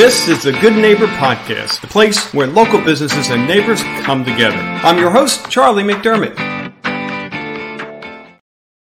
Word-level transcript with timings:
This 0.00 0.28
is 0.28 0.44
the 0.44 0.52
Good 0.52 0.76
Neighbor 0.76 1.06
Podcast, 1.06 1.82
the 1.82 1.86
place 1.86 2.32
where 2.32 2.46
local 2.46 2.82
businesses 2.82 3.28
and 3.28 3.46
neighbors 3.46 3.82
come 4.02 4.24
together. 4.24 4.56
I'm 4.56 4.96
your 4.96 5.10
host, 5.10 5.50
Charlie 5.50 5.82
McDermott. 5.82 6.34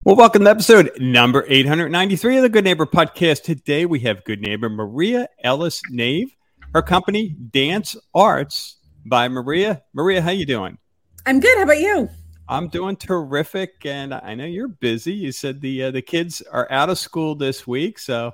Well, 0.04 0.17
welcome 0.17 0.43
to 0.43 0.49
episode 0.49 0.91
number 0.99 1.46
893 1.47 2.35
of 2.35 2.43
the 2.43 2.49
Good 2.49 2.65
Neighbor 2.65 2.85
Podcast. 2.85 3.43
Today 3.43 3.85
we 3.85 4.01
have 4.01 4.25
good 4.25 4.41
neighbor 4.41 4.70
Maria 4.70 5.29
Ellis 5.46 5.81
Nave, 5.89 6.35
her 6.73 6.81
company 6.81 7.29
Dance 7.29 7.95
Arts 8.13 8.75
by 9.05 9.29
Maria. 9.29 9.83
Maria, 9.93 10.21
how 10.21 10.31
you 10.31 10.45
doing? 10.45 10.77
I'm 11.25 11.39
good. 11.39 11.57
How 11.57 11.63
about 11.63 11.79
you? 11.79 12.09
I'm 12.49 12.67
doing 12.67 12.97
terrific, 12.97 13.85
and 13.85 14.13
I 14.13 14.35
know 14.35 14.43
you're 14.43 14.67
busy. 14.67 15.13
You 15.13 15.31
said 15.31 15.61
the 15.61 15.83
uh, 15.83 15.91
the 15.91 16.01
kids 16.01 16.41
are 16.51 16.69
out 16.69 16.89
of 16.89 16.99
school 16.99 17.33
this 17.33 17.65
week, 17.65 17.97
so 17.97 18.33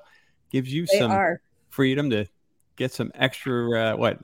gives 0.50 0.74
you 0.74 0.88
They 0.88 0.98
some 0.98 1.12
are. 1.12 1.40
freedom 1.70 2.10
to 2.10 2.26
get 2.76 2.92
some 2.92 3.12
extra 3.16 3.94
uh, 3.94 3.96
what 3.96 4.20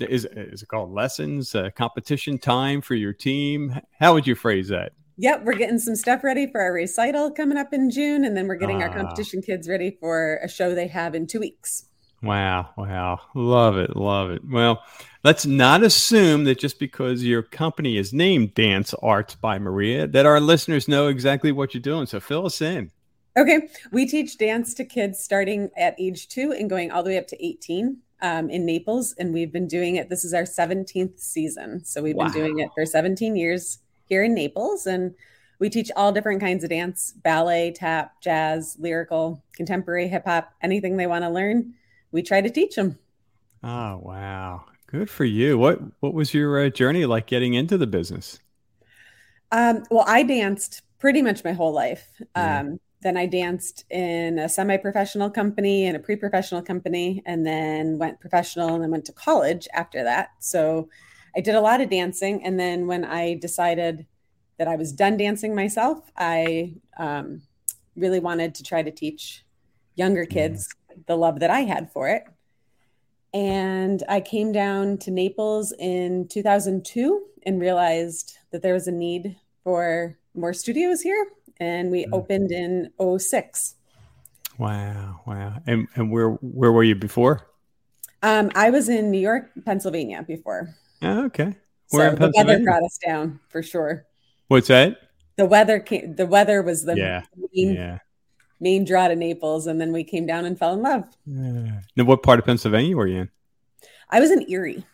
is 0.00 0.24
is 0.24 0.62
it 0.62 0.68
called 0.68 0.92
lessons, 0.92 1.54
uh, 1.54 1.70
competition 1.74 2.38
time 2.38 2.80
for 2.80 2.94
your 2.94 3.12
team? 3.12 3.80
How 4.00 4.14
would 4.14 4.26
you 4.26 4.34
phrase 4.34 4.68
that? 4.68 4.92
Yep, 5.16 5.44
we're 5.44 5.54
getting 5.54 5.78
some 5.78 5.94
stuff 5.94 6.24
ready 6.24 6.50
for 6.50 6.60
our 6.60 6.72
recital 6.72 7.30
coming 7.30 7.56
up 7.56 7.72
in 7.72 7.88
June, 7.90 8.24
and 8.24 8.36
then 8.36 8.48
we're 8.48 8.56
getting 8.56 8.82
our 8.82 8.88
Ah. 8.90 8.94
competition 8.94 9.42
kids 9.42 9.68
ready 9.68 9.96
for 10.00 10.40
a 10.42 10.48
show 10.48 10.74
they 10.74 10.88
have 10.88 11.14
in 11.14 11.26
two 11.28 11.38
weeks. 11.38 11.84
Wow, 12.20 12.70
wow. 12.76 13.20
Love 13.34 13.76
it, 13.76 13.94
love 13.96 14.30
it. 14.30 14.42
Well, 14.44 14.82
let's 15.22 15.44
not 15.46 15.84
assume 15.84 16.44
that 16.44 16.58
just 16.58 16.78
because 16.80 17.22
your 17.22 17.42
company 17.42 17.96
is 17.98 18.12
named 18.14 18.54
Dance 18.54 18.94
Arts 19.02 19.34
by 19.34 19.58
Maria 19.58 20.06
that 20.08 20.24
our 20.26 20.40
listeners 20.40 20.88
know 20.88 21.08
exactly 21.08 21.52
what 21.52 21.74
you're 21.74 21.82
doing. 21.82 22.06
So 22.06 22.18
fill 22.20 22.46
us 22.46 22.60
in. 22.62 22.90
Okay, 23.36 23.68
we 23.90 24.06
teach 24.06 24.38
dance 24.38 24.74
to 24.74 24.84
kids 24.84 25.18
starting 25.18 25.70
at 25.76 25.96
age 25.98 26.28
two 26.28 26.52
and 26.52 26.70
going 26.70 26.90
all 26.92 27.02
the 27.02 27.10
way 27.10 27.18
up 27.18 27.26
to 27.28 27.44
18 27.44 27.98
um, 28.22 28.48
in 28.48 28.64
Naples, 28.64 29.12
and 29.18 29.34
we've 29.34 29.52
been 29.52 29.66
doing 29.66 29.96
it. 29.96 30.08
This 30.08 30.24
is 30.24 30.32
our 30.32 30.46
17th 30.46 31.18
season, 31.18 31.84
so 31.84 32.00
we've 32.00 32.14
Wow. 32.14 32.24
been 32.26 32.32
doing 32.32 32.58
it 32.60 32.70
for 32.74 32.86
17 32.86 33.34
years 33.34 33.78
here 34.06 34.22
in 34.22 34.34
Naples, 34.34 34.86
and 34.86 35.14
we 35.58 35.68
teach 35.68 35.90
all 35.96 36.12
different 36.12 36.40
kinds 36.40 36.62
of 36.62 36.70
dance: 36.70 37.12
ballet, 37.24 37.72
tap, 37.72 38.20
jazz, 38.20 38.76
lyrical, 38.78 39.42
contemporary, 39.52 40.06
hip 40.06 40.24
hop, 40.26 40.52
anything 40.62 40.96
they 40.96 41.08
want 41.08 41.24
to 41.24 41.30
learn. 41.30 41.74
We 42.12 42.22
try 42.22 42.40
to 42.40 42.50
teach 42.50 42.76
them. 42.76 42.98
Oh, 43.62 43.98
wow. 44.02 44.64
Good 44.86 45.10
for 45.10 45.24
you. 45.24 45.58
What 45.58 45.80
what 46.00 46.14
was 46.14 46.32
your 46.34 46.66
uh, 46.66 46.70
journey 46.70 47.04
like 47.04 47.26
getting 47.26 47.54
into 47.54 47.76
the 47.76 47.86
business? 47.86 48.38
Um, 49.50 49.84
well, 49.90 50.04
I 50.06 50.22
danced 50.22 50.82
pretty 50.98 51.22
much 51.22 51.44
my 51.44 51.52
whole 51.52 51.72
life. 51.72 52.06
Um, 52.34 52.78
then 53.04 53.16
I 53.16 53.26
danced 53.26 53.84
in 53.90 54.38
a 54.38 54.48
semi-professional 54.48 55.30
company 55.30 55.86
and 55.86 55.96
a 55.96 56.00
pre-professional 56.00 56.62
company, 56.62 57.22
and 57.26 57.46
then 57.46 57.98
went 57.98 58.18
professional 58.18 58.74
and 58.74 58.82
then 58.82 58.90
went 58.90 59.04
to 59.04 59.12
college 59.12 59.68
after 59.74 60.02
that. 60.02 60.30
So 60.40 60.88
I 61.36 61.40
did 61.40 61.54
a 61.54 61.60
lot 61.60 61.80
of 61.80 61.90
dancing. 61.90 62.42
And 62.44 62.58
then 62.58 62.86
when 62.86 63.04
I 63.04 63.34
decided 63.34 64.06
that 64.58 64.68
I 64.68 64.76
was 64.76 64.90
done 64.90 65.16
dancing 65.16 65.54
myself, 65.54 66.10
I 66.16 66.74
um, 66.98 67.42
really 67.94 68.20
wanted 68.20 68.54
to 68.56 68.62
try 68.62 68.82
to 68.82 68.90
teach 68.90 69.44
younger 69.96 70.24
kids 70.24 70.68
the 71.06 71.16
love 71.16 71.40
that 71.40 71.50
I 71.50 71.60
had 71.60 71.92
for 71.92 72.08
it. 72.08 72.24
And 73.34 74.02
I 74.08 74.20
came 74.20 74.50
down 74.50 74.96
to 74.98 75.10
Naples 75.10 75.74
in 75.78 76.28
2002 76.28 77.22
and 77.44 77.60
realized 77.60 78.38
that 78.50 78.62
there 78.62 78.74
was 78.74 78.86
a 78.86 78.92
need 78.92 79.36
for 79.62 80.16
more 80.34 80.54
studios 80.54 81.02
here. 81.02 81.26
And 81.60 81.90
we 81.90 82.04
Mm. 82.06 82.12
opened 82.12 82.50
in 82.52 82.90
06. 82.98 83.76
Wow, 84.58 85.20
wow. 85.26 85.62
And 85.66 85.88
and 85.96 86.10
where 86.10 86.30
where 86.30 86.72
were 86.72 86.84
you 86.84 86.94
before? 86.94 87.46
Um, 88.22 88.50
I 88.54 88.70
was 88.70 88.88
in 88.88 89.10
New 89.10 89.20
York, 89.20 89.50
Pennsylvania 89.64 90.22
before. 90.22 90.74
Oh, 91.02 91.24
okay. 91.26 91.56
So 91.88 91.98
Where 91.98 92.08
in 92.10 92.14
the 92.18 92.32
weather 92.34 92.58
brought 92.60 92.82
us 92.82 92.98
down 93.04 93.40
for 93.48 93.62
sure. 93.62 94.06
What's 94.48 94.68
that? 94.68 94.96
The 95.36 95.44
weather 95.46 95.80
came, 95.80 96.14
the 96.14 96.26
weather 96.26 96.62
was 96.62 96.84
the 96.84 96.96
Yeah, 96.96 97.22
main, 97.36 97.74
Yeah. 97.74 97.98
main 98.60 98.84
draw 98.84 99.08
to 99.08 99.16
Naples. 99.16 99.66
And 99.66 99.80
then 99.80 99.92
we 99.92 100.04
came 100.04 100.24
down 100.26 100.44
and 100.46 100.58
fell 100.58 100.72
in 100.74 100.82
love. 100.82 101.04
yeah. 101.26 101.80
Now, 101.96 102.04
what 102.04 102.22
part 102.22 102.38
of 102.38 102.46
Pennsylvania 102.46 102.96
were 102.96 103.06
you 103.06 103.18
in? 103.22 103.30
I 104.08 104.20
was 104.20 104.30
in 104.30 104.48
Erie. 104.50 104.84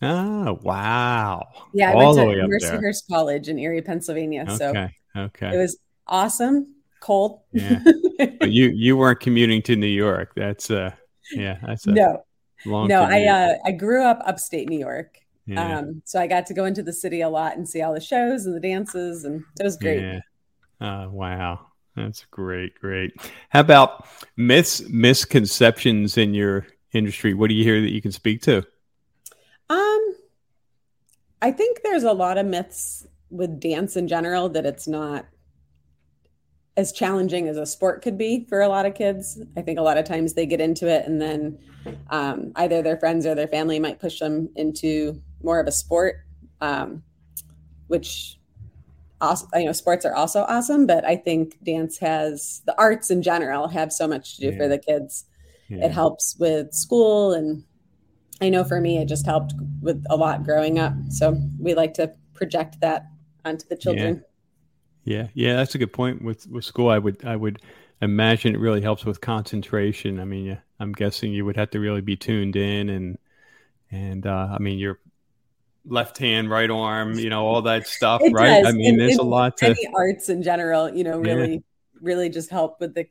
Oh, 0.00 0.58
wow. 0.62 1.46
Yeah, 1.74 1.90
I 1.90 1.94
All 1.94 2.16
went 2.16 2.38
to 2.38 2.46
Mercyhurst. 2.48 3.08
College 3.10 3.48
in 3.48 3.58
Erie, 3.58 3.82
Pennsylvania. 3.82 4.46
So 4.56 4.70
Okay. 4.70 4.94
Okay. 5.16 5.54
it 5.54 5.58
was 5.58 5.76
awesome, 6.10 6.74
cold. 7.00 7.40
Yeah. 7.52 7.82
But 8.38 8.50
you 8.50 8.68
you 8.74 8.98
weren't 8.98 9.20
commuting 9.20 9.62
to 9.62 9.76
New 9.76 9.86
York. 9.86 10.32
That's 10.36 10.70
uh 10.70 10.90
yeah, 11.32 11.56
that's 11.66 11.86
a 11.86 11.92
no, 11.92 12.22
long 12.66 12.86
no, 12.88 13.02
I 13.02 13.24
uh, 13.24 13.54
I 13.64 13.72
grew 13.72 14.04
up 14.04 14.20
upstate 14.26 14.68
New 14.68 14.78
York. 14.78 15.16
yeah. 15.46 15.78
Um, 15.78 16.02
so 16.04 16.20
I 16.20 16.26
got 16.26 16.44
to 16.46 16.54
go 16.54 16.66
into 16.66 16.82
the 16.82 16.92
city 16.92 17.22
a 17.22 17.30
lot 17.30 17.56
and 17.56 17.66
see 17.66 17.80
all 17.80 17.94
the 17.94 18.00
shows 18.00 18.44
and 18.44 18.54
the 18.54 18.60
dances, 18.60 19.24
and 19.24 19.42
it 19.58 19.62
was 19.62 19.78
great. 19.78 20.02
Yeah. 20.02 20.20
Oh, 20.80 21.08
wow. 21.10 21.66
That's 21.96 22.24
great, 22.30 22.78
great. 22.80 23.12
How 23.50 23.60
about 23.60 24.06
myths, 24.36 24.82
misconceptions 24.88 26.16
in 26.16 26.34
your 26.34 26.66
industry? 26.92 27.34
What 27.34 27.48
do 27.48 27.54
you 27.54 27.64
hear 27.64 27.80
that 27.80 27.90
you 27.90 28.00
can 28.00 28.12
speak 28.12 28.42
to? 28.42 28.58
Um, 29.68 30.14
I 31.42 31.50
think 31.50 31.80
there's 31.82 32.04
a 32.04 32.12
lot 32.12 32.38
of 32.38 32.46
myths 32.46 33.06
with 33.30 33.60
dance 33.60 33.96
in 33.96 34.08
general 34.08 34.48
that 34.50 34.66
it's 34.66 34.88
not 34.88 35.26
as 36.80 36.92
challenging 36.92 37.46
as 37.46 37.58
a 37.58 37.66
sport 37.66 38.00
could 38.00 38.16
be 38.16 38.46
for 38.48 38.62
a 38.62 38.68
lot 38.68 38.86
of 38.86 38.94
kids. 38.94 39.38
I 39.56 39.60
think 39.60 39.78
a 39.78 39.82
lot 39.82 39.98
of 39.98 40.06
times 40.06 40.32
they 40.32 40.46
get 40.46 40.60
into 40.62 40.88
it 40.88 41.06
and 41.06 41.20
then 41.20 41.58
um, 42.08 42.52
either 42.56 42.80
their 42.80 42.96
friends 42.96 43.26
or 43.26 43.34
their 43.34 43.48
family 43.48 43.78
might 43.78 44.00
push 44.00 44.18
them 44.18 44.48
into 44.56 45.20
more 45.42 45.60
of 45.60 45.66
a 45.66 45.72
sport, 45.72 46.16
um, 46.62 47.02
which 47.88 48.38
also, 49.20 49.46
you 49.54 49.66
know, 49.66 49.72
sports 49.72 50.06
are 50.06 50.14
also 50.14 50.44
awesome, 50.48 50.86
but 50.86 51.04
I 51.04 51.16
think 51.16 51.62
dance 51.62 51.98
has 51.98 52.62
the 52.64 52.74
arts 52.78 53.10
in 53.10 53.20
general 53.20 53.68
have 53.68 53.92
so 53.92 54.08
much 54.08 54.36
to 54.36 54.40
do 54.40 54.46
Yeah. 54.48 54.56
for 54.56 54.68
the 54.68 54.78
kids 54.78 55.26
Yeah. 55.68 55.84
it 55.86 55.92
helps 55.92 56.36
with 56.40 56.72
school 56.72 57.32
and 57.32 57.62
i 58.40 58.48
know 58.48 58.64
for 58.64 58.80
me 58.80 58.98
it 58.98 59.06
just 59.06 59.24
helped 59.26 59.52
with 59.80 60.02
a 60.10 60.16
lot 60.16 60.42
growing 60.42 60.78
up 60.80 60.94
so 61.10 61.40
we 61.60 61.74
like 61.74 61.94
to 61.94 62.10
project 62.34 62.80
that 62.80 63.06
onto 63.44 63.64
the 63.68 63.76
children 63.76 64.14
Yeah, 64.16 64.29
yeah, 65.04 65.28
yeah, 65.34 65.56
that's 65.56 65.74
a 65.74 65.78
good 65.78 65.92
point. 65.92 66.22
With 66.22 66.46
with 66.48 66.64
school, 66.64 66.88
I 66.90 66.98
would 66.98 67.24
I 67.24 67.36
would 67.36 67.60
imagine 68.00 68.54
it 68.54 68.58
really 68.60 68.80
helps 68.80 69.04
with 69.04 69.20
concentration. 69.20 70.20
I 70.20 70.24
mean, 70.24 70.44
yeah, 70.46 70.58
I'm 70.78 70.92
guessing 70.92 71.32
you 71.32 71.44
would 71.44 71.56
have 71.56 71.70
to 71.70 71.80
really 71.80 72.00
be 72.00 72.16
tuned 72.16 72.56
in 72.56 72.88
and 72.90 73.18
and 73.90 74.26
uh, 74.26 74.48
I 74.52 74.58
mean 74.58 74.78
your 74.78 74.98
left 75.86 76.18
hand, 76.18 76.50
right 76.50 76.70
arm, 76.70 77.18
you 77.18 77.30
know, 77.30 77.46
all 77.46 77.62
that 77.62 77.86
stuff, 77.86 78.20
It 78.22 78.32
right? 78.32 78.62
does. 78.62 78.66
I 78.66 78.72
mean, 78.76 78.98
there's 78.98 79.16
a 79.16 79.22
lot 79.22 79.56
to 79.58 79.66
any 79.66 79.88
arts 79.94 80.28
in 80.28 80.42
general 80.42 80.94
you 80.94 81.04
know 81.04 81.18
Yeah. 81.18 81.32
really 81.34 81.62
really 82.00 82.28
just 82.30 82.50
help 82.50 82.80
with 82.80 82.94
the 82.94 83.06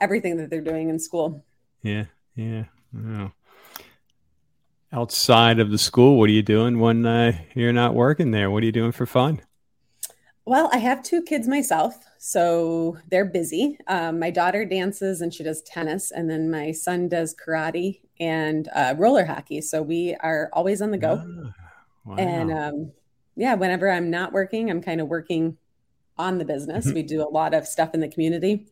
everything 0.00 0.36
that 0.38 0.50
they're 0.50 0.60
doing 0.60 0.88
in 0.90 0.98
school 0.98 1.44
yeah, 1.82 2.04
yeah. 2.36 2.64
Wow. 2.92 3.32
Outside 4.92 5.58
of 5.58 5.70
the 5.70 5.78
school, 5.78 6.18
what 6.18 6.28
are 6.28 6.32
you 6.32 6.42
doing 6.42 6.78
when 6.78 7.06
uh, 7.06 7.32
you're 7.54 7.72
not 7.72 7.94
working 7.94 8.30
there? 8.30 8.50
What 8.50 8.62
are 8.62 8.66
you 8.66 8.72
doing 8.72 8.92
for 8.92 9.06
fun? 9.06 9.40
Well 10.44 10.68
i 10.72 10.78
have 10.78 11.02
two 11.02 11.22
kids 11.22 11.46
myself 11.48 12.04
so 12.18 12.98
they're 13.10 13.24
busy 13.24 13.78
um, 13.88 14.18
my 14.18 14.30
daughter 14.30 14.64
dances 14.64 15.20
and 15.20 15.32
she 15.32 15.42
does 15.42 15.62
tennis 15.62 16.10
and 16.10 16.28
then 16.28 16.50
my 16.50 16.72
son 16.72 17.08
does 17.08 17.34
karate 17.34 18.00
and 18.20 18.68
uh, 18.74 18.94
roller 18.98 19.24
hockey 19.24 19.60
so 19.60 19.82
we 19.82 20.14
are 20.20 20.50
always 20.52 20.82
on 20.82 20.90
the 20.90 20.98
go 20.98 21.22
Ah, 21.24 21.52
wow. 22.04 22.16
And 22.16 22.52
um, 22.52 22.92
yeah, 23.36 23.54
whenever 23.54 23.90
I'm 23.90 24.10
not 24.10 24.32
working, 24.32 24.70
I'm 24.70 24.82
kind 24.82 25.00
of 25.00 25.08
working 25.08 25.56
on 26.18 26.38
the 26.38 26.44
business. 26.44 26.86
Mhm. 26.86 26.94
We 26.94 27.02
do 27.02 27.22
a 27.22 27.30
lot 27.30 27.54
of 27.54 27.66
stuff 27.66 27.94
in 27.94 28.00
the 28.00 28.08
community. 28.08 28.66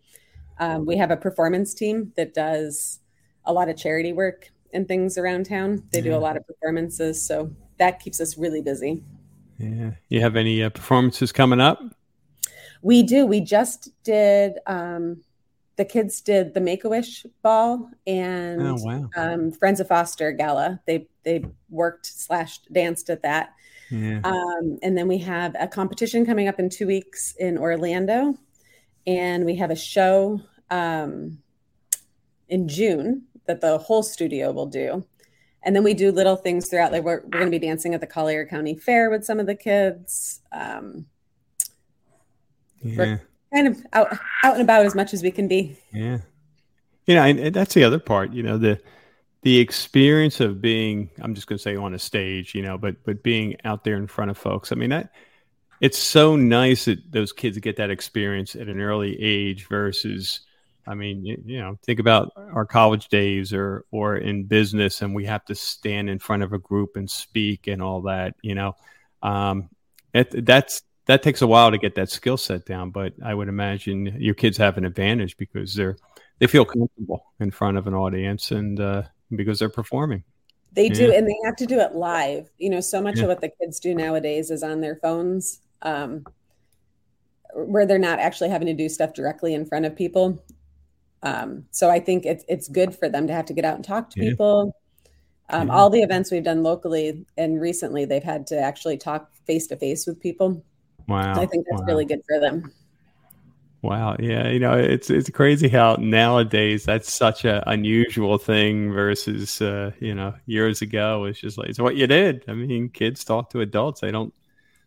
Um, 0.58 0.84
we 0.84 0.96
have 0.98 1.10
a 1.10 1.16
performance 1.16 1.72
team 1.72 2.12
that 2.16 2.34
does 2.34 3.00
a 3.44 3.52
lot 3.52 3.68
of 3.68 3.76
charity 3.76 4.12
work 4.12 4.50
and 4.72 4.86
things 4.86 5.16
around 5.16 5.46
town. 5.46 5.84
They 5.90 6.00
do 6.02 6.14
a 6.14 6.18
lot 6.18 6.36
of 6.36 6.46
performances. 6.46 7.24
So 7.24 7.50
that 7.78 8.00
keeps 8.00 8.20
us 8.20 8.36
really 8.36 8.60
busy. 8.60 9.02
Yeah. 9.60 9.90
You 10.08 10.20
have 10.20 10.36
any 10.36 10.62
uh, 10.62 10.70
performances 10.70 11.32
coming 11.32 11.60
up? 11.60 11.82
We 12.82 13.02
do. 13.02 13.26
We 13.26 13.40
just 13.40 13.90
did, 14.04 14.54
um, 14.66 15.22
the 15.76 15.84
kids 15.84 16.20
did 16.20 16.54
the 16.54 16.60
Make 16.60 16.84
a 16.84 16.88
Wish 16.88 17.26
ball 17.42 17.90
and 18.06 18.62
Oh 18.62 18.76
wow. 18.80 19.10
um, 19.16 19.52
Friends 19.52 19.80
of 19.80 19.88
Foster 19.88 20.32
gala. 20.32 20.80
They, 20.86 21.08
they 21.22 21.44
worked 21.68 22.06
slash 22.06 22.58
danced 22.72 23.10
at 23.10 23.22
that. 23.22 23.54
Yeah. 23.90 24.20
Um, 24.24 24.78
and 24.82 24.96
then 24.96 25.08
we 25.08 25.18
have 25.18 25.54
a 25.58 25.66
competition 25.66 26.24
coming 26.24 26.48
up 26.48 26.58
in 26.58 26.70
two 26.70 26.86
weeks 26.86 27.34
in 27.38 27.58
Orlando. 27.58 28.34
And 29.06 29.44
we 29.44 29.56
have 29.56 29.70
a 29.70 29.76
show 29.76 30.40
um, 30.70 31.38
in 32.48 32.68
June 32.68 33.24
that 33.46 33.60
the 33.60 33.78
whole 33.78 34.02
studio 34.02 34.52
will 34.52 34.66
do. 34.66 35.04
And 35.62 35.76
then 35.76 35.84
we 35.84 35.94
do 35.94 36.10
little 36.10 36.36
things 36.36 36.68
throughout. 36.68 36.92
Like 36.92 37.02
we're, 37.02 37.20
we're 37.22 37.30
going 37.30 37.44
to 37.44 37.50
be 37.50 37.58
dancing 37.58 37.94
at 37.94 38.00
the 38.00 38.06
Collier 38.06 38.46
County 38.46 38.74
Fair 38.74 39.10
with 39.10 39.24
some 39.24 39.38
of 39.38 39.46
the 39.46 39.54
kids. 39.54 40.40
Um, 40.52 41.06
Yeah. 42.82 43.18
kind 43.52 43.68
of 43.68 43.84
out, 43.92 44.16
out 44.42 44.54
and 44.54 44.62
about 44.62 44.86
as 44.86 44.94
much 44.94 45.12
as 45.12 45.22
we 45.22 45.30
can 45.30 45.48
be. 45.48 45.76
Yeah. 45.92 46.18
You 47.06 47.14
know, 47.14 47.22
and, 47.24 47.38
and 47.38 47.54
that's 47.54 47.74
the 47.74 47.84
other 47.84 47.98
part, 47.98 48.32
you 48.32 48.42
know, 48.42 48.56
the 48.56 48.80
the 49.42 49.58
experience 49.58 50.40
of 50.40 50.60
being 50.60 51.08
i'm 51.22 51.34
just 51.34 51.46
going 51.46 51.56
to 51.56 51.62
say 51.62 51.74
on 51.74 51.94
a 51.94 51.98
stage 51.98 52.54
you 52.54 52.62
know 52.62 52.76
but 52.76 52.94
but 53.04 53.22
being 53.22 53.56
out 53.64 53.84
there 53.84 53.96
in 53.96 54.06
front 54.06 54.30
of 54.30 54.36
folks 54.36 54.70
i 54.70 54.74
mean 54.74 54.90
that 54.90 55.12
it's 55.80 55.98
so 55.98 56.36
nice 56.36 56.84
that 56.84 56.98
those 57.10 57.32
kids 57.32 57.56
get 57.58 57.76
that 57.76 57.90
experience 57.90 58.54
at 58.54 58.68
an 58.68 58.80
early 58.80 59.20
age 59.20 59.66
versus 59.68 60.40
i 60.86 60.94
mean 60.94 61.24
you, 61.24 61.42
you 61.44 61.58
know 61.58 61.78
think 61.84 61.98
about 61.98 62.32
our 62.36 62.66
college 62.66 63.08
days 63.08 63.52
or 63.52 63.84
or 63.90 64.16
in 64.16 64.44
business 64.44 65.02
and 65.02 65.14
we 65.14 65.24
have 65.24 65.44
to 65.44 65.54
stand 65.54 66.08
in 66.08 66.18
front 66.18 66.42
of 66.42 66.52
a 66.52 66.58
group 66.58 66.96
and 66.96 67.10
speak 67.10 67.66
and 67.66 67.82
all 67.82 68.02
that 68.02 68.34
you 68.42 68.54
know 68.54 68.74
um 69.22 69.68
it, 70.12 70.44
that's 70.44 70.82
that 71.06 71.22
takes 71.22 71.42
a 71.42 71.46
while 71.46 71.70
to 71.70 71.78
get 71.78 71.94
that 71.94 72.10
skill 72.10 72.36
set 72.36 72.64
down 72.64 72.90
but 72.90 73.12
i 73.24 73.34
would 73.34 73.48
imagine 73.48 74.06
your 74.18 74.34
kids 74.34 74.56
have 74.56 74.78
an 74.78 74.84
advantage 74.84 75.36
because 75.36 75.74
they're 75.74 75.96
they 76.40 76.46
feel 76.46 76.64
comfortable 76.64 77.26
in 77.38 77.50
front 77.50 77.76
of 77.76 77.86
an 77.86 77.94
audience 77.94 78.50
and 78.50 78.80
uh, 78.80 79.02
because 79.36 79.58
they're 79.58 79.68
performing. 79.68 80.24
They 80.72 80.86
yeah. 80.86 80.94
do, 80.94 81.12
and 81.12 81.28
they 81.28 81.36
have 81.44 81.56
to 81.56 81.66
do 81.66 81.78
it 81.78 81.94
live. 81.94 82.50
You 82.58 82.70
know, 82.70 82.80
so 82.80 83.00
much 83.00 83.18
yeah. 83.18 83.24
of 83.24 83.28
what 83.28 83.40
the 83.40 83.50
kids 83.60 83.78
do 83.78 83.94
nowadays 83.94 84.50
is 84.50 84.62
on 84.62 84.80
their 84.80 84.96
phones, 84.96 85.60
um, 85.82 86.24
where 87.54 87.86
they're 87.86 87.98
not 87.98 88.18
actually 88.18 88.48
having 88.48 88.66
to 88.66 88.74
do 88.74 88.88
stuff 88.88 89.12
directly 89.12 89.54
in 89.54 89.66
front 89.66 89.84
of 89.84 89.94
people. 89.94 90.42
Um, 91.22 91.66
so 91.70 91.90
I 91.90 92.00
think 92.00 92.24
it's 92.24 92.44
it's 92.48 92.68
good 92.68 92.94
for 92.94 93.08
them 93.08 93.26
to 93.26 93.32
have 93.32 93.46
to 93.46 93.52
get 93.52 93.64
out 93.64 93.76
and 93.76 93.84
talk 93.84 94.10
to 94.10 94.22
yeah. 94.22 94.30
people. 94.30 94.76
Um, 95.50 95.68
all 95.68 95.90
the 95.90 96.02
events 96.02 96.30
we've 96.30 96.44
done 96.44 96.62
locally 96.62 97.26
and 97.36 97.60
recently, 97.60 98.04
they've 98.04 98.22
had 98.22 98.46
to 98.48 98.58
actually 98.58 98.96
talk 98.96 99.34
face 99.46 99.66
to 99.68 99.76
face 99.76 100.06
with 100.06 100.20
people. 100.20 100.64
Wow! 101.08 101.32
I 101.32 101.46
think 101.46 101.66
that's 101.68 101.82
wow. 101.82 101.86
really 101.86 102.04
good 102.04 102.20
for 102.26 102.38
them. 102.38 102.72
Wow. 103.82 104.16
Yeah. 104.18 104.48
You 104.48 104.58
know, 104.58 104.76
it's 104.76 105.08
it's 105.08 105.30
crazy 105.30 105.68
how 105.68 105.96
nowadays 105.98 106.84
that's 106.84 107.10
such 107.10 107.46
an 107.46 107.62
unusual 107.66 108.36
thing 108.36 108.92
versus 108.92 109.62
uh, 109.62 109.92
you 110.00 110.14
know, 110.14 110.34
years 110.46 110.82
ago 110.82 111.24
it's 111.24 111.40
just 111.40 111.56
like 111.56 111.70
it's 111.70 111.78
what 111.78 111.96
you 111.96 112.06
did. 112.06 112.44
I 112.46 112.52
mean, 112.52 112.90
kids 112.90 113.24
talk 113.24 113.50
to 113.50 113.60
adults. 113.60 114.02
They 114.02 114.10
don't 114.10 114.34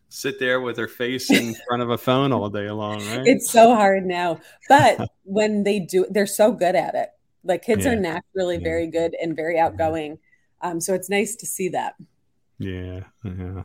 sit 0.08 0.38
there 0.38 0.60
with 0.60 0.76
their 0.76 0.88
face 0.88 1.30
in 1.30 1.54
front 1.68 1.82
of 1.82 1.90
a 1.90 1.98
phone 1.98 2.32
all 2.32 2.48
day 2.48 2.70
long, 2.70 2.98
right? 3.08 3.26
It's 3.26 3.50
so 3.50 3.74
hard 3.74 4.06
now. 4.06 4.40
But 4.68 5.10
when 5.24 5.64
they 5.64 5.80
do 5.80 6.06
they're 6.10 6.26
so 6.26 6.52
good 6.52 6.74
at 6.74 6.94
it. 6.94 7.10
Like 7.42 7.62
kids 7.62 7.84
yeah. 7.84 7.92
are 7.92 7.96
naturally 7.96 8.56
yeah. 8.56 8.64
very 8.64 8.86
good 8.86 9.14
and 9.20 9.36
very 9.36 9.58
outgoing. 9.58 10.18
Um, 10.62 10.80
so 10.80 10.94
it's 10.94 11.10
nice 11.10 11.36
to 11.36 11.46
see 11.46 11.68
that. 11.70 11.94
Yeah. 12.58 13.00
Yeah 13.22 13.64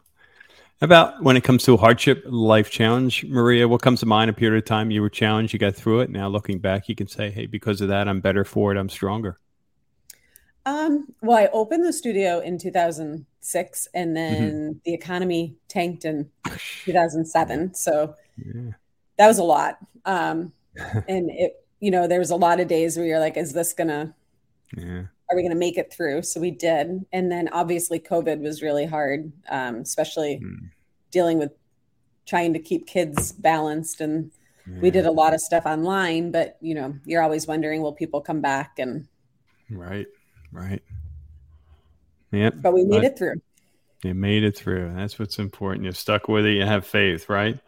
about 0.82 1.22
when 1.22 1.36
it 1.36 1.44
comes 1.44 1.64
to 1.64 1.78
hardship 1.78 2.24
life 2.26 2.70
challenge, 2.70 3.26
Maria? 3.26 3.68
What 3.68 3.82
comes 3.82 4.00
to 4.02 4.06
mind? 4.06 4.30
A 4.30 4.34
period 4.34 4.58
of 4.58 4.66
time 4.66 4.92
you 4.92 5.02
were 5.02 5.10
challenged, 5.10 5.54
you 5.54 5.60
got 5.60 5.76
through 5.76 6.02
it. 6.02 6.10
Now 6.10 6.28
looking 6.28 6.60
back, 6.60 6.88
you 6.88 6.96
can 6.96 7.08
say, 7.08 7.30
"Hey, 7.30 7.46
because 7.46 7.82
of 7.82 7.90
that, 7.90 8.08
I'm 8.08 8.22
better 8.22 8.46
for 8.46 8.72
it. 8.72 8.78
I'm 8.78 8.90
stronger." 8.90 9.40
Um, 10.70 11.08
well, 11.22 11.38
I 11.38 11.48
opened 11.48 11.86
the 11.86 11.94
studio 11.94 12.40
in 12.40 12.58
2006, 12.58 13.88
and 13.94 14.16
then 14.16 14.52
mm-hmm. 14.52 14.72
the 14.86 14.94
economy 14.94 15.56
tanked 15.68 16.06
in 16.06 16.30
2007. 16.86 17.74
So 17.74 18.16
yeah. 18.38 18.72
that 19.18 19.28
was 19.28 19.40
a 19.40 19.44
lot. 19.44 19.78
Um, 20.06 20.54
and 21.08 21.30
it, 21.32 21.66
you 21.80 21.92
know, 21.92 22.08
there 22.08 22.20
was 22.20 22.30
a 22.30 22.36
lot 22.36 22.60
of 22.60 22.68
days 22.68 22.98
where 22.98 23.06
you're 23.06 23.20
like, 23.20 23.38
"Is 23.38 23.54
this 23.54 23.74
gonna?" 23.74 24.14
Yeah 24.76 25.04
are 25.30 25.36
we 25.36 25.42
going 25.42 25.52
to 25.52 25.58
make 25.58 25.78
it 25.78 25.94
through? 25.94 26.24
So 26.24 26.40
we 26.40 26.52
did. 26.52 27.06
And 27.12 27.32
then 27.32 27.50
obviously 27.50 28.00
COVID 28.00 28.42
was 28.42 28.62
really 28.62 28.86
hard, 28.86 29.32
um, 29.50 29.78
especially 29.78 30.42
mm. 30.44 30.70
dealing 31.12 31.38
with 31.38 31.52
trying 32.26 32.54
to 32.54 32.60
keep 32.60 32.88
kids 32.88 33.32
balanced. 33.32 34.02
And 34.02 34.32
yeah. 34.68 34.80
we 34.80 34.90
did 34.90 35.06
a 35.06 35.12
lot 35.12 35.34
of 35.34 35.42
stuff 35.42 35.66
online, 35.66 36.32
but 36.32 36.58
you 36.62 36.74
know, 36.74 36.96
you're 37.06 37.22
always 37.22 37.46
wondering, 37.46 37.82
will 37.82 37.94
people 37.94 38.22
come 38.22 38.42
back? 38.42 38.80
And 38.80 39.08
right, 39.70 40.08
right. 40.52 40.82
Yeah. 42.32 42.52
But 42.52 42.74
we 42.74 42.86
made 42.86 42.98
but 42.98 43.06
it 43.06 43.18
through. 43.18 43.42
You 44.04 44.14
made 44.14 44.44
it 44.44 44.56
through. 44.56 44.94
That's 44.96 45.20
what's 45.20 45.40
important. 45.40 45.86
You 45.86 45.92
stuck 45.92 46.28
with 46.28 46.46
it. 46.46 46.54
You 46.54 46.66
have 46.66 46.86
faith, 46.86 47.28
right? 47.30 47.60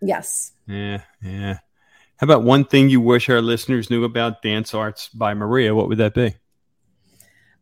Yes. 0.00 0.52
Yeah. 0.66 1.02
Yeah. 1.22 1.58
How 2.16 2.24
about 2.24 2.42
one 2.42 2.64
thing 2.64 2.90
you 2.90 3.00
wish 3.00 3.28
our 3.28 3.40
listeners 3.40 3.90
knew 3.90 4.04
about 4.04 4.42
Dance 4.42 4.74
Arts 4.74 5.08
by 5.08 5.34
Maria? 5.34 5.74
What 5.74 5.88
would 5.88 5.98
that 5.98 6.14
be? 6.14 6.34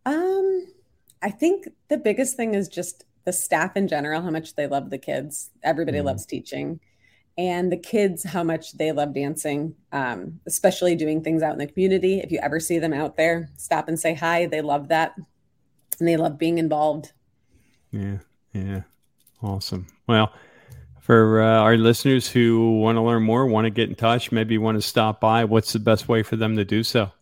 Um, 0.05 0.67
I 1.23 1.31
think 1.31 1.69
the 1.89 1.97
biggest 1.97 2.37
thing 2.37 2.55
is 2.55 2.69
just 2.69 3.05
the 3.25 3.33
staff 3.33 3.77
in 3.77 3.89
general, 3.89 4.21
how 4.21 4.31
much 4.31 4.57
they 4.57 4.67
love 4.67 4.91
the 4.91 4.99
kids. 4.99 5.51
Everybody 5.63 5.99
mm. 5.99 6.05
loves 6.05 6.27
teaching. 6.27 6.81
And 7.39 7.73
the 7.73 7.77
kids, 7.77 8.25
how 8.25 8.43
much 8.43 8.73
they 8.73 8.91
love 8.91 9.15
dancing, 9.15 9.77
um, 9.93 10.41
especially 10.45 10.97
doing 10.97 11.23
things 11.23 11.41
out 11.41 11.53
in 11.53 11.59
the 11.59 11.69
community. 11.69 12.19
If 12.19 12.33
you 12.33 12.41
ever 12.43 12.59
see 12.59 12.81
them 12.81 12.93
out 12.93 13.17
there, 13.17 13.49
stop 13.57 13.87
and 13.87 13.97
say 13.99 14.13
hi. 14.13 14.47
They 14.47 14.61
love 14.61 14.89
that. 14.89 15.15
And 16.01 16.09
they 16.09 16.17
love 16.17 16.37
being 16.37 16.59
involved. 16.59 17.13
Yeah. 17.93 18.19
Yeah. 18.53 18.81
Awesome. 19.41 19.87
Well, 20.09 20.33
for 21.01 21.41
uh, 21.41 21.61
our 21.61 21.77
listeners 21.77 22.29
who 22.29 22.81
want 22.81 22.97
to 22.97 23.03
learn 23.03 23.23
more, 23.23 23.47
want 23.47 23.67
to 23.67 23.71
get 23.71 23.89
in 23.89 23.95
touch, 23.95 24.33
maybe 24.33 24.59
want 24.59 24.77
to 24.77 24.83
stop 24.83 25.21
by, 25.21 25.45
what's 25.45 25.73
the 25.73 25.79
best 25.79 26.09
way 26.09 26.25
for 26.25 26.35
them 26.37 26.57
to 26.57 26.65
do 26.65 26.83
so? 26.83 27.13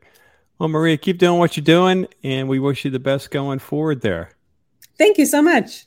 Well, 0.58 0.68
Maria, 0.68 0.96
keep 0.96 1.18
doing 1.18 1.38
what 1.38 1.56
you're 1.56 1.64
doing, 1.64 2.06
and 2.22 2.48
we 2.48 2.58
wish 2.58 2.84
you 2.84 2.90
the 2.90 3.00
best 3.00 3.30
going 3.30 3.58
forward 3.58 4.00
there. 4.00 4.30
Thank 4.96 5.18
you 5.18 5.26
so 5.26 5.42
much. 5.42 5.86